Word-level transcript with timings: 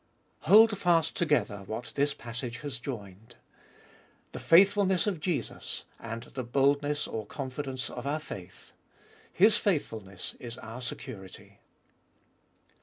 2. 0.47 0.51
Hold 0.53 0.75
fast 0.79 1.15
together 1.15 1.57
what 1.67 1.91
this 1.93 2.15
passage 2.15 2.57
has 2.61 2.79
joined: 2.79 3.35
the 4.31 4.39
faithfulness 4.39 5.05
of 5.05 5.19
Jesus 5.19 5.85
and 5.99 6.23
the 6.23 6.43
boldness 6.43 7.05
or 7.07 7.23
confidence 7.27 7.87
of 7.87 8.07
our 8.07 8.17
faith. 8.17 8.71
His 9.31 9.57
faithfulness 9.57 10.33
Is 10.39 10.57
our 10.57 10.81
security. 10.81 11.59